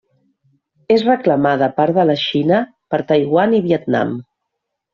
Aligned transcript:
És 0.95 1.03
reclamada 1.09 1.67
a 1.67 1.75
part 1.81 1.95
de 1.99 2.07
la 2.13 2.17
Xina, 2.23 2.63
per 2.95 3.03
Taiwan 3.15 3.57
i 3.61 3.63
Vietnam. 3.71 4.19